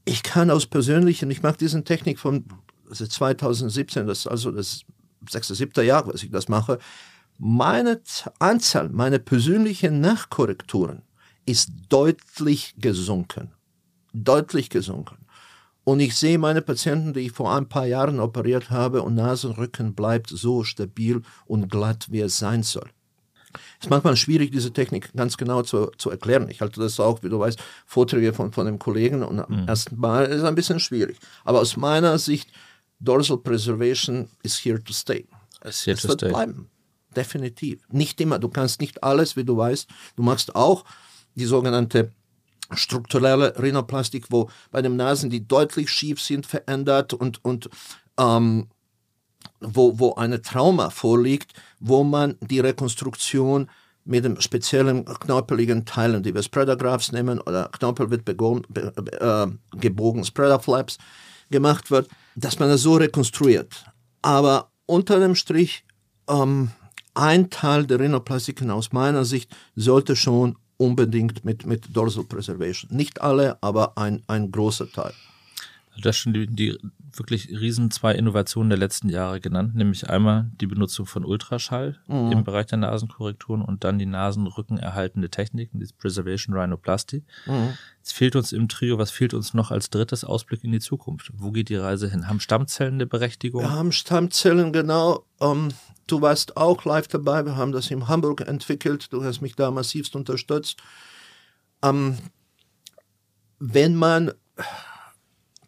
[0.04, 2.44] ich kann aus persönlichen, ich mache diese Technik von
[2.90, 4.84] also 2017, das ist also das
[5.26, 6.78] sechste, siebte Jahr, was ich das mache,
[7.40, 8.02] meine
[8.38, 11.02] Anzahl, meine persönlichen Nachkorrekturen
[11.46, 13.52] ist deutlich gesunken.
[14.12, 15.26] Deutlich gesunken.
[15.84, 19.94] Und ich sehe meine Patienten, die ich vor ein paar Jahren operiert habe, und Nasenrücken
[19.94, 22.90] bleibt so stabil und glatt, wie es sein soll.
[23.78, 26.48] Es ist manchmal schwierig, diese Technik ganz genau zu, zu erklären.
[26.50, 29.66] Ich halte das auch, wie du weißt, Vorträge von, von einem Kollegen und am mhm.
[29.66, 31.18] ersten Mal ist es ein bisschen schwierig.
[31.44, 32.50] Aber aus meiner Sicht,
[33.00, 35.26] Dorsal Preservation is here to stay.
[35.62, 36.68] Es wird bleiben.
[37.16, 37.82] Definitiv.
[37.90, 38.38] Nicht immer.
[38.38, 39.88] Du kannst nicht alles, wie du weißt.
[40.16, 40.84] Du machst auch
[41.34, 42.12] die sogenannte
[42.72, 47.68] strukturelle Rhinoplastik, wo bei den Nasen, die deutlich schief sind, verändert und, und
[48.18, 48.68] ähm,
[49.60, 53.68] wo, wo eine Trauma vorliegt, wo man die Rekonstruktion
[54.04, 59.76] mit dem speziellen knorpeligen Teilen, die wir Spreadergraphs nehmen, oder Knorpel wird begon, be, äh,
[59.78, 60.98] gebogen, Spreaderflaps
[61.50, 63.84] gemacht wird, dass man das so rekonstruiert.
[64.22, 65.84] Aber unter dem Strich,
[66.28, 66.70] ähm,
[67.14, 72.94] ein Teil der Rhinoplastiken aus meiner Sicht sollte schon unbedingt mit, mit Dorsal Preservation.
[72.94, 75.12] Nicht alle, aber ein, ein großer Teil.
[75.98, 76.78] Das sind die, die
[77.12, 82.32] wirklich riesen zwei Innovationen der letzten Jahre genannt, nämlich einmal die Benutzung von Ultraschall mhm.
[82.32, 87.24] im Bereich der Nasenkorrekturen und dann die Nasenrücken erhaltende Techniken, die Preservation Rhinoplasty.
[87.46, 87.74] Mhm.
[87.98, 91.32] Jetzt fehlt uns im Trio, was fehlt uns noch als drittes Ausblick in die Zukunft?
[91.34, 92.28] Wo geht die Reise hin?
[92.28, 93.62] Haben Stammzellen eine Berechtigung?
[93.62, 95.26] Wir haben Stammzellen, genau.
[95.38, 95.68] Um, ähm,
[96.06, 97.44] du warst auch live dabei.
[97.44, 99.12] Wir haben das in Hamburg entwickelt.
[99.12, 100.80] Du hast mich da massivst unterstützt.
[101.82, 102.18] Um, ähm,
[103.58, 104.32] wenn man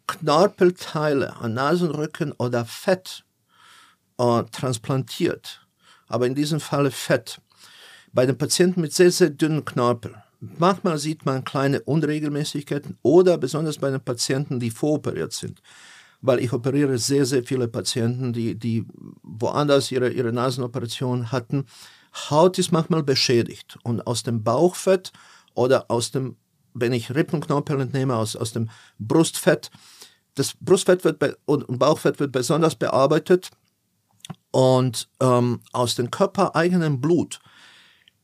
[0.07, 3.23] Knorpelteile an Nasenrücken oder Fett
[4.17, 5.65] äh, transplantiert,
[6.07, 7.41] aber in diesem Falle Fett,
[8.11, 10.15] bei den Patienten mit sehr, sehr dünnen Knorpel.
[10.39, 15.61] Manchmal sieht man kleine Unregelmäßigkeiten oder besonders bei den Patienten, die voroperiert sind.
[16.21, 18.85] Weil ich operiere sehr, sehr viele Patienten, die, die
[19.23, 21.65] woanders ihre, ihre Nasenoperation hatten.
[22.29, 25.11] Haut ist manchmal beschädigt und aus dem Bauchfett
[25.53, 26.35] oder aus dem,
[26.73, 29.71] wenn ich Rippenknorpel entnehme, aus, aus dem Brustfett,
[30.35, 33.51] das Brustfett wird und Bauchfett wird besonders bearbeitet
[34.51, 37.39] und ähm, aus dem körpereigenen Blut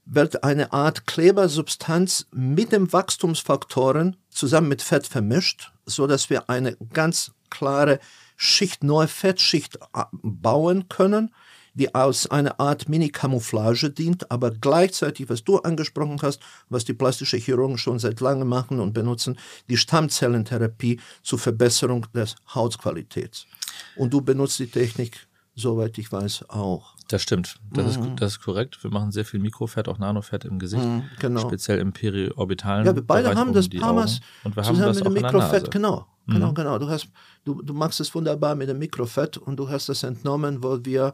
[0.05, 6.75] wird eine Art Klebersubstanz mit den Wachstumsfaktoren zusammen mit Fett vermischt, so dass wir eine
[6.93, 7.99] ganz klare
[8.35, 11.33] Schicht, neue Fettschicht äh, bauen können,
[11.79, 17.37] die aus einer Art Mini-Camouflage dient, aber gleichzeitig, was du angesprochen hast, was die plastische
[17.37, 19.39] Chirurgen schon seit langem machen und benutzen,
[19.69, 23.47] die Stammzellentherapie zur Verbesserung der Hautqualität.
[23.95, 26.95] Und du benutzt die Technik, soweit ich weiß, auch.
[27.07, 28.03] Das stimmt, das, mhm.
[28.03, 28.83] ist, das ist korrekt.
[28.83, 31.39] Wir machen sehr viel Mikrofett, auch Nanofett im Gesicht, mhm, genau.
[31.39, 34.97] speziell im periorbitalen Ja, wir beide Bereich haben um das Pamas und wir haben das
[34.97, 36.05] mit dem Mikrofett, genau.
[36.27, 36.55] Genau, mhm.
[36.55, 36.77] genau.
[36.77, 37.07] Du, hast,
[37.45, 41.13] du, du machst es wunderbar mit dem Mikrofett und du hast das entnommen, wo wir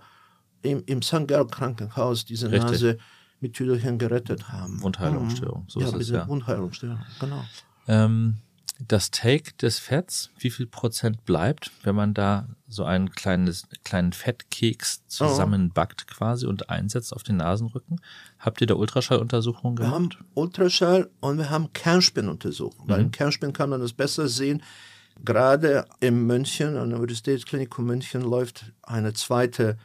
[0.66, 1.28] im, im St.
[1.28, 2.72] Georg Krankenhaus diese Richtig.
[2.72, 2.98] Nase
[3.40, 4.82] mit Tüdelchen gerettet haben.
[4.82, 6.28] Wundheilungsstörung, so ja, ist es ja.
[6.28, 7.44] Wundheilungsstörung, genau.
[7.88, 8.38] Ähm,
[8.80, 14.12] das Take des Fetts, wie viel Prozent bleibt, wenn man da so einen kleines, kleinen
[14.12, 18.02] Fettkeks zusammenbackt quasi und einsetzt auf den Nasenrücken?
[18.38, 19.92] Habt ihr da Ultraschalluntersuchungen gemacht?
[19.92, 22.88] Wir haben Ultraschall und wir haben Kernspinnuntersuchungen.
[22.88, 22.92] Mhm.
[22.92, 24.62] Weil im Kernspin kann man das besser sehen.
[25.24, 29.78] Gerade in München, an der Universitätsklinikum München, läuft eine zweite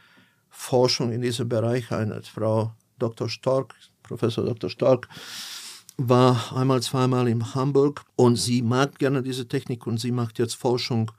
[0.50, 1.90] Forschung in diesem Bereich.
[1.92, 3.28] Eine Frau Dr.
[3.28, 4.68] Stork, Professor Dr.
[4.68, 5.08] Stork,
[5.96, 10.54] war einmal, zweimal in Hamburg und sie mag gerne diese Technik und sie macht jetzt
[10.54, 11.10] Forschung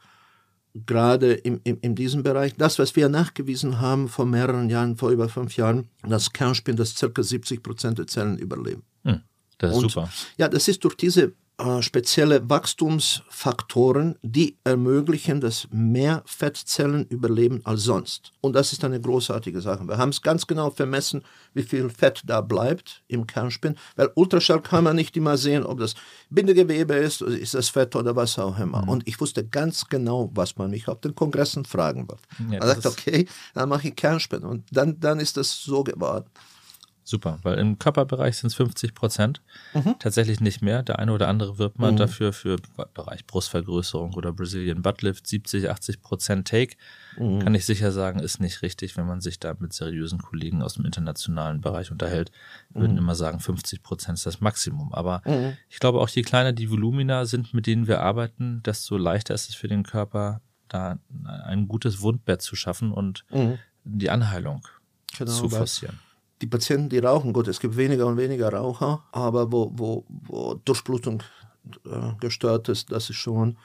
[0.85, 2.55] gerade in, in, in diesem Bereich.
[2.55, 6.95] Das, was wir nachgewiesen haben vor mehreren Jahren, vor über fünf Jahren, das Kernspin, das
[6.95, 8.83] circa 70 Prozent der Zellen überleben.
[9.03, 9.21] Hm,
[9.57, 10.09] das ist und, super.
[10.37, 17.83] Ja, das ist durch diese äh, spezielle Wachstumsfaktoren, die ermöglichen, dass mehr Fettzellen überleben als
[17.83, 18.31] sonst.
[18.41, 19.87] Und das ist eine großartige Sache.
[19.87, 24.61] Wir haben es ganz genau vermessen, wie viel Fett da bleibt im Kernspin, weil Ultraschall
[24.61, 25.93] kann man nicht immer sehen, ob das
[26.31, 28.81] Bindegewebe ist, ist das Fett oder was auch immer.
[28.81, 28.89] Mhm.
[28.89, 32.21] Und ich wusste ganz genau, was man mich auf den Kongressen fragen wird.
[32.51, 34.43] Ja, man sagt, okay, dann mache ich Kernspin.
[34.43, 36.25] Und dann, dann ist das so geworden.
[37.03, 39.41] Super, weil im Körperbereich sind es 50 Prozent.
[39.73, 39.95] Mhm.
[39.97, 40.83] Tatsächlich nicht mehr.
[40.83, 41.97] Der eine oder andere wirbt man mhm.
[41.97, 42.57] dafür für
[42.93, 46.75] Bereich Brustvergrößerung oder Brazilian Buttlift 70, 80 Prozent Take.
[47.17, 47.39] Mhm.
[47.39, 50.75] Kann ich sicher sagen, ist nicht richtig, wenn man sich da mit seriösen Kollegen aus
[50.75, 52.31] dem internationalen Bereich unterhält.
[52.69, 52.99] Würden mhm.
[52.99, 54.93] immer sagen, 50 Prozent ist das Maximum.
[54.93, 55.57] Aber mhm.
[55.69, 59.49] ich glaube auch, je kleiner die Volumina sind, mit denen wir arbeiten, desto leichter ist
[59.49, 63.57] es für den Körper, da ein gutes Wundbett zu schaffen und mhm.
[63.83, 64.67] die Anheilung
[65.17, 65.99] genau, zu forcieren
[66.41, 70.55] die Patienten, die rauchen, gut, es gibt weniger und weniger Raucher, aber wo, wo, wo
[70.65, 71.23] Durchblutung
[71.85, 73.57] äh, gestört ist, das ist schon,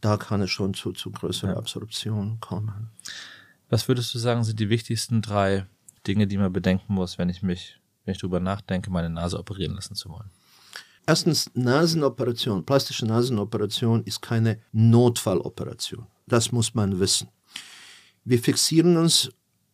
[0.00, 1.56] da kann es schon zu, zu größerer ja.
[1.56, 2.90] Absorption kommen.
[3.68, 5.66] Was würdest du sagen, sind die wichtigsten drei
[6.06, 9.74] Dinge, die man bedenken muss, wenn ich mich, wenn ich darüber nachdenke, meine Nase operieren
[9.74, 10.30] lassen zu wollen?
[11.06, 16.06] Erstens, Nasenoperation, plastische Nasenoperation ist keine Notfalloperation.
[16.26, 17.28] Das muss man wissen.
[18.24, 19.30] Wir fixieren uns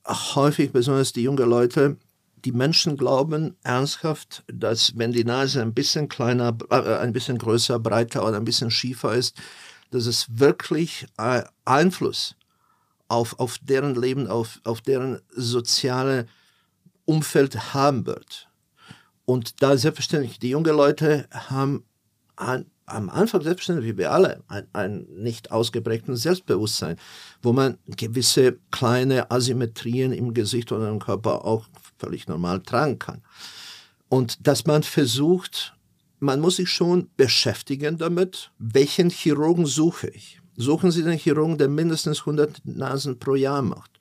[0.06, 1.96] häufig, besonders die jungen Leute,
[2.44, 7.78] die Menschen glauben ernsthaft, dass wenn die Nase ein bisschen kleiner, äh, ein bisschen größer,
[7.78, 9.36] breiter oder ein bisschen schiefer ist,
[9.90, 12.34] dass es wirklich äh, Einfluss
[13.08, 16.26] auf, auf deren Leben, auf, auf deren soziale
[17.04, 18.48] Umfeld haben wird.
[19.24, 21.84] Und da selbstverständlich, die jungen Leute haben
[22.36, 26.96] an, am Anfang selbstverständlich wie wir alle ein, ein nicht ausgeprägtes Selbstbewusstsein,
[27.42, 31.66] wo man gewisse kleine Asymmetrien im Gesicht oder im Körper auch
[31.98, 33.22] völlig normal tragen kann.
[34.08, 35.74] Und dass man versucht,
[36.18, 40.40] man muss sich schon beschäftigen damit, welchen Chirurgen suche ich.
[40.56, 43.92] Suchen Sie den Chirurgen, der mindestens 100 Nasen pro Jahr macht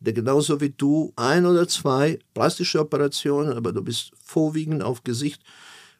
[0.00, 5.42] der genauso wie du ein oder zwei plastische Operationen, aber du bist vorwiegend auf Gesicht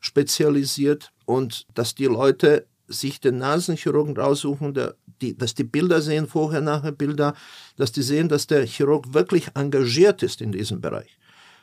[0.00, 6.26] spezialisiert und dass die Leute sich den Nasenchirurgen raussuchen, der, die, dass die Bilder sehen,
[6.26, 7.34] vorher, nachher Bilder,
[7.76, 11.18] dass die sehen, dass der Chirurg wirklich engagiert ist in diesem Bereich.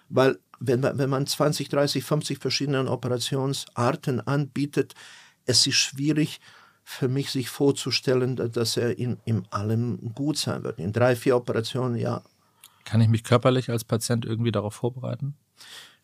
[0.10, 4.94] Weil wenn man, wenn man 20, 30, 50 verschiedene Operationsarten anbietet,
[5.46, 6.40] es ist schwierig
[6.84, 10.80] für mich sich vorzustellen, dass er in, in allem gut sein wird.
[10.80, 12.22] In drei, vier Operationen, ja.
[12.86, 15.36] Kann ich mich körperlich als Patient irgendwie darauf vorbereiten?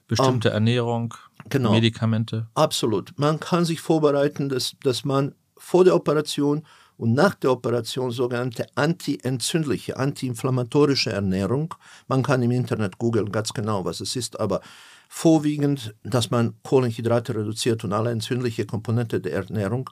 [0.08, 1.14] Bestimmte um, ähm, Ernährung,
[1.50, 2.48] genau, Medikamente?
[2.56, 3.14] Absolut.
[3.18, 6.64] Man kann sich vorbereiten, dass, dass man vor der Operation
[6.98, 11.74] und nach der Operation sogenannte antientzündliche, antiinflammatorische Ernährung.
[12.08, 14.62] Man kann im Internet googeln ganz genau, was es ist, aber
[15.10, 19.92] vorwiegend, dass man Kohlenhydrate reduziert und alle entzündliche Komponente der Ernährung,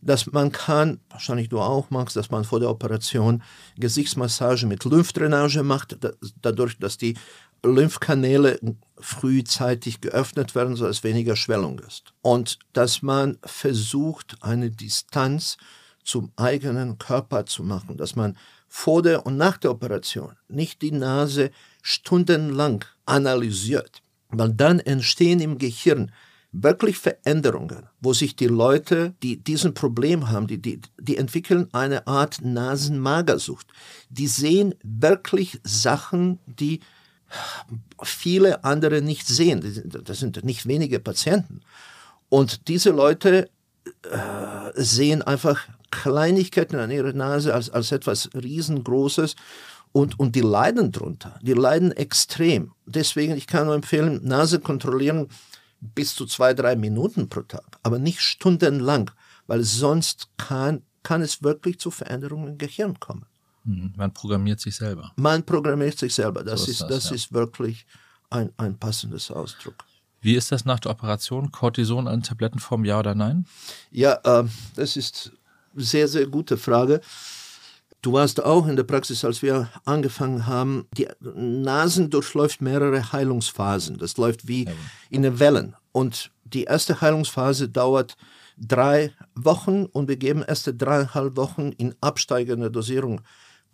[0.00, 3.44] dass man kann, wahrscheinlich du auch magst, dass man vor der Operation
[3.78, 5.96] Gesichtsmassage mit Lymphdrainage macht,
[6.42, 7.16] dadurch, dass die
[7.64, 8.58] Lymphkanäle
[8.98, 12.12] frühzeitig geöffnet werden, sodass weniger Schwellung ist.
[12.22, 15.56] Und dass man versucht, eine Distanz
[16.02, 18.36] zum eigenen Körper zu machen, dass man
[18.68, 21.50] vor der und nach der Operation nicht die Nase
[21.82, 26.12] stundenlang analysiert, weil dann entstehen im Gehirn
[26.52, 32.06] wirklich Veränderungen, wo sich die Leute, die diesen Problem haben, die, die, die entwickeln eine
[32.06, 33.66] Art Nasenmagersucht.
[34.08, 36.80] Die sehen wirklich Sachen, die
[38.02, 39.82] viele andere nicht sehen.
[40.04, 41.60] Das sind nicht wenige Patienten.
[42.28, 43.48] Und diese Leute
[44.02, 45.60] äh, sehen einfach
[45.90, 49.36] Kleinigkeiten an ihrer Nase als, als etwas Riesengroßes
[49.92, 51.38] und, und die leiden drunter.
[51.42, 52.72] Die leiden extrem.
[52.84, 55.28] Deswegen, ich kann nur empfehlen, Nase kontrollieren
[55.80, 59.10] bis zu zwei, drei Minuten pro Tag, aber nicht stundenlang,
[59.46, 63.26] weil sonst kann, kann es wirklich zu Veränderungen im Gehirn kommen.
[63.66, 63.92] Mhm.
[63.96, 65.12] Man programmiert sich selber.
[65.16, 66.44] Man programmiert sich selber.
[66.44, 67.16] Das, so ist, das, das ja.
[67.16, 67.84] ist wirklich
[68.30, 69.84] ein, ein passendes Ausdruck.
[70.20, 71.52] Wie ist das nach der Operation?
[71.52, 73.46] Cortison an Tablettenform, ja oder nein?
[73.90, 75.32] Ja, äh, das ist
[75.74, 77.00] eine sehr, sehr gute Frage.
[78.02, 80.86] Du warst auch in der Praxis, als wir angefangen haben.
[80.96, 83.98] Die Nasen durchläuft mehrere Heilungsphasen.
[83.98, 84.68] Das läuft wie
[85.10, 85.74] in den Wellen.
[85.92, 88.16] Und die erste Heilungsphase dauert
[88.56, 93.22] drei Wochen und wir geben erste dreieinhalb Wochen in absteigender Dosierung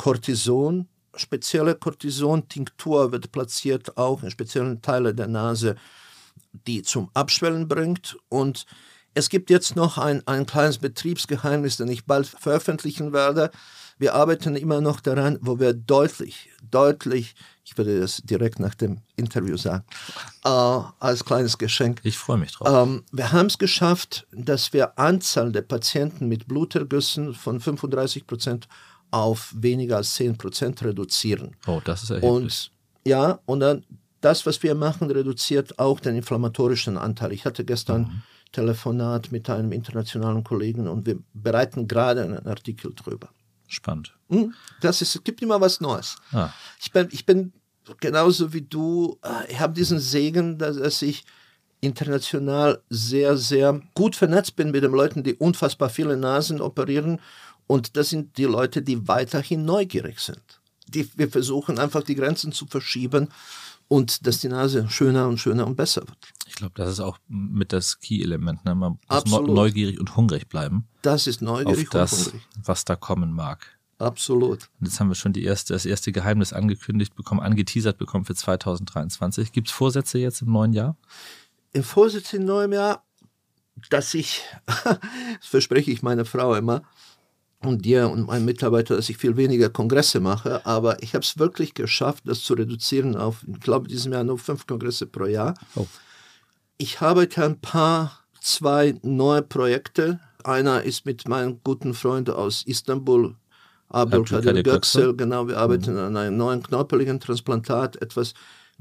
[0.02, 0.88] Cortison.
[1.14, 5.76] Spezielle Cortison-Tinktur wird platziert auch in speziellen Teilen der Nase,
[6.66, 8.16] die zum Abschwellen bringt.
[8.28, 8.66] Und
[9.14, 13.52] es gibt jetzt noch ein, ein kleines Betriebsgeheimnis, das ich bald veröffentlichen werde.
[13.96, 19.02] Wir arbeiten immer noch daran, wo wir deutlich, deutlich, ich würde das direkt nach dem
[19.14, 19.84] Interview sagen,
[20.44, 22.00] äh, als kleines Geschenk.
[22.02, 22.66] Ich freue mich drauf.
[22.68, 28.66] Ähm, wir haben es geschafft, dass wir Anzahl der Patienten mit Blutergüssen von 35 Prozent
[29.12, 31.54] auf weniger als 10 Prozent reduzieren.
[31.66, 32.32] Oh, das ist erheblich.
[32.32, 32.70] Und,
[33.04, 33.84] ja, und dann
[34.20, 37.32] das, was wir machen, reduziert auch den inflammatorischen Anteil.
[37.32, 38.22] Ich hatte gestern mhm.
[38.52, 43.28] Telefonat mit einem internationalen Kollegen und wir bereiten gerade einen Artikel drüber.
[43.66, 44.14] Spannend.
[44.28, 44.54] Hm?
[44.80, 46.16] Das ist, es gibt immer was Neues.
[46.32, 46.50] Ah.
[46.80, 47.52] Ich, bin, ich bin
[48.00, 51.24] genauso wie du, äh, ich habe diesen Segen, dass ich
[51.80, 57.18] international sehr, sehr gut vernetzt bin mit den Leuten, die unfassbar viele Nasen operieren.
[57.66, 60.42] Und das sind die Leute, die weiterhin neugierig sind.
[60.88, 63.28] Die, wir versuchen einfach die Grenzen zu verschieben
[63.88, 66.18] und dass die Nase schöner und schöner und besser wird.
[66.46, 68.64] Ich glaube, das ist auch mit das Key-Element.
[68.64, 68.74] Ne?
[68.74, 69.50] Man muss Absolut.
[69.54, 70.86] neugierig und hungrig bleiben.
[71.02, 72.42] Das ist neugierig auf das, hungrig.
[72.62, 73.78] was da kommen mag.
[73.98, 74.68] Absolut.
[74.80, 78.34] Und jetzt haben wir schon die erste, das erste Geheimnis angekündigt bekommen, angeteasert bekommen für
[78.34, 79.52] 2023.
[79.52, 80.96] Gibt es Vorsätze jetzt im neuen Jahr?
[81.72, 83.04] Im Vorsitz im neuen Jahr,
[83.90, 84.42] dass ich,
[84.84, 84.98] das
[85.42, 86.82] verspreche ich meiner Frau immer,
[87.64, 91.38] und dir und meinen Mitarbeitern, dass ich viel weniger Kongresse mache, aber ich habe es
[91.38, 95.54] wirklich geschafft, das zu reduzieren auf, ich glaube, diesem Jahr nur fünf Kongresse pro Jahr.
[95.74, 95.86] Oh.
[96.78, 100.20] Ich habe ein paar, zwei neue Projekte.
[100.44, 103.36] Einer ist mit meinem guten Freund aus Istanbul,
[103.88, 106.00] Abdulkadir Göksel, genau, wir arbeiten mhm.
[106.00, 108.32] an einem neuen knorpeligen Transplantat, etwas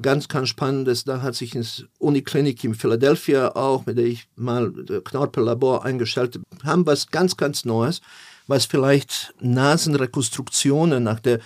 [0.02, 1.04] ganz, ganz Spannendes.
[1.04, 6.68] Da hat sich ins Uniklinik in Philadelphia auch, mit der ich mal Knorpellabor eingestellt habe,
[6.68, 8.02] haben was ganz, ganz Neues
[8.52, 11.40] was vielleicht Nasenrekonstruktionen nach der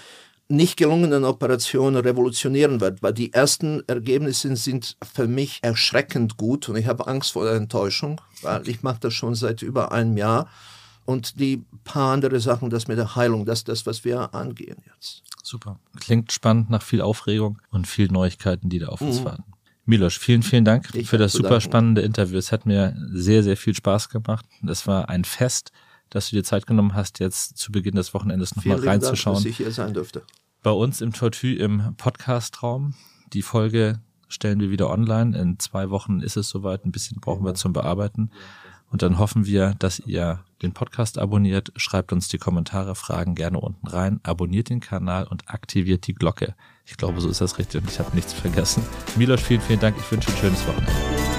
[0.47, 6.76] nicht gelungenen Operation revolutionieren wird, weil die ersten Ergebnisse sind für mich erschreckend gut und
[6.76, 10.47] ich habe Angst vor der Enttäuschung, weil ich mache das schon seit über einem Jahr
[11.06, 14.78] und die paar andere Sachen, das mit der Heilung, das ist das, was wir angehen
[14.93, 15.24] jetzt.
[15.41, 15.80] Super.
[15.99, 19.26] Klingt spannend nach viel Aufregung und viel Neuigkeiten, die da auf uns mhm.
[19.26, 19.43] warten.
[19.86, 22.39] Milos, vielen, vielen Dank ich für das super spannende Interview.
[22.39, 24.45] Es hat mir sehr, sehr viel Spaß gemacht.
[24.68, 25.72] Es war ein Fest
[26.16, 29.36] dass du dir Zeit genommen hast, jetzt zu Beginn des Wochenendes nochmal reinzuschauen.
[29.36, 30.24] Dank, dass ich hier sein dürfte.
[30.63, 32.93] Bei uns im Tortue im Podcast-Raum.
[33.34, 33.99] Die Folge
[34.30, 35.38] stellen wir wieder online.
[35.38, 36.86] In zwei Wochen ist es soweit.
[36.86, 38.32] Ein bisschen brauchen wir zum Bearbeiten.
[38.89, 41.74] Und dann hoffen wir, dass ihr den Podcast abonniert.
[41.76, 44.22] Schreibt uns die Kommentare, Fragen gerne unten rein.
[44.24, 46.55] Abonniert den Kanal und aktiviert die Glocke.
[46.86, 48.84] Ich glaube, so ist das richtig und ich habe nichts vergessen.
[49.18, 49.97] Milos, vielen, vielen Dank.
[49.99, 51.35] Ich wünsche ein schönes Wochenende.